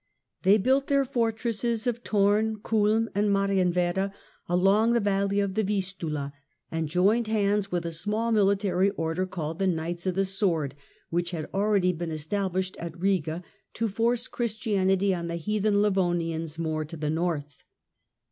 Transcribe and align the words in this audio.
They 0.41 0.57
built 0.57 0.87
their 0.87 1.05
fortresses 1.05 1.85
of 1.85 1.99
Thorn, 1.99 2.57
Kulm 2.63 3.07
and 3.13 3.31
Marien 3.31 3.71
werder 3.71 4.11
along 4.49 4.93
the 4.93 4.99
valley 4.99 5.39
of 5.39 5.53
the 5.53 5.63
Vistula, 5.63 6.33
and 6.71 6.89
joined 6.89 7.27
hands 7.27 7.71
with 7.71 7.85
a 7.85 7.91
small 7.91 8.31
military 8.31 8.89
order, 8.89 9.27
called 9.27 9.59
the 9.59 9.67
Knights 9.67 10.07
of 10.07 10.15
the 10.15 10.25
Sword, 10.25 10.73
which 11.11 11.29
had 11.29 11.47
already 11.53 11.93
been 11.93 12.09
established 12.09 12.75
at 12.77 12.93
Eiga 12.93 13.43
to 13.75 13.87
force 13.87 14.27
Christianity 14.27 15.13
on 15.13 15.27
the 15.27 15.35
heathen 15.35 15.83
Livonians 15.83 16.57
more 16.57 16.83
to 16.83 16.97
the 16.97 17.11
North. 17.11 17.63